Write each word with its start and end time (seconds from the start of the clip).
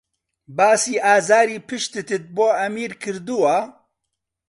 باسی 0.57 0.95
ئازاری 1.05 1.57
پشتتت 1.67 2.23
بۆ 2.35 2.45
ئەمیر 2.59 2.91
کردووە؟ 3.01 3.57